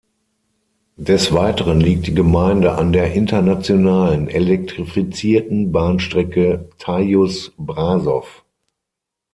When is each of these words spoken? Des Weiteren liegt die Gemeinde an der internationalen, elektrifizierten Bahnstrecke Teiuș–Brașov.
Des 0.97 1.31
Weiteren 1.31 1.79
liegt 1.79 2.07
die 2.07 2.15
Gemeinde 2.15 2.71
an 2.71 2.91
der 2.91 3.13
internationalen, 3.13 4.29
elektrifizierten 4.29 5.71
Bahnstrecke 5.71 6.67
Teiuș–Brașov. 6.79 8.43